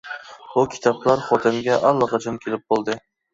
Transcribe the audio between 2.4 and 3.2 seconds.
كېلىپ بولدى.